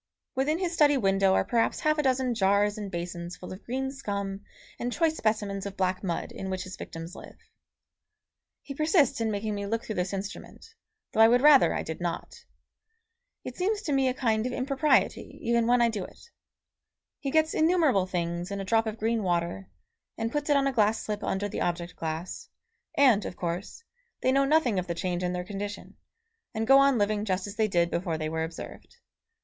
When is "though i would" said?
11.11-11.41